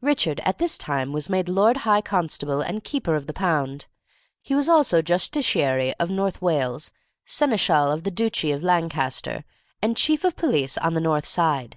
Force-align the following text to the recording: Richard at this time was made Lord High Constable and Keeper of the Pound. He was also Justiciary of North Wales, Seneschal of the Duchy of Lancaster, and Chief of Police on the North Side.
Richard 0.00 0.40
at 0.46 0.56
this 0.56 0.78
time 0.78 1.12
was 1.12 1.28
made 1.28 1.50
Lord 1.50 1.76
High 1.84 2.00
Constable 2.00 2.62
and 2.62 2.82
Keeper 2.82 3.14
of 3.14 3.26
the 3.26 3.34
Pound. 3.34 3.88
He 4.40 4.54
was 4.54 4.70
also 4.70 5.02
Justiciary 5.02 5.92
of 6.00 6.08
North 6.10 6.40
Wales, 6.40 6.92
Seneschal 7.26 7.90
of 7.90 8.02
the 8.02 8.10
Duchy 8.10 8.52
of 8.52 8.62
Lancaster, 8.62 9.44
and 9.82 9.94
Chief 9.94 10.24
of 10.24 10.34
Police 10.34 10.78
on 10.78 10.94
the 10.94 11.00
North 11.02 11.26
Side. 11.26 11.76